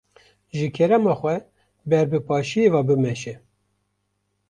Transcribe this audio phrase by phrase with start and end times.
[0.57, 1.35] Ji kerema xwe
[1.89, 3.35] ber bi paşiyê ve bimeşe.